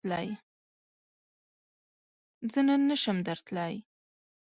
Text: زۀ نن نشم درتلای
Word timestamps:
زۀ 2.51 2.61
نن 2.67 2.81
نشم 2.89 3.17
درتلای 3.27 3.73